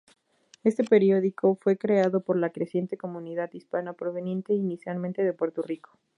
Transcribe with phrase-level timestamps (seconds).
[0.63, 5.99] Este periódico fue creado por la creciente comunidad hispana proveniente inicialmente de Puerto Rico.